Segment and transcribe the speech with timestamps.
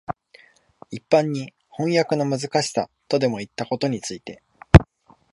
[0.89, 4.41] 一般に飜訳のむずかしさとでもいったことについて、